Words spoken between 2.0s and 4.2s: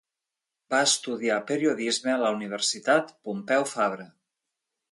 a la Universitat Pompeu Fabra.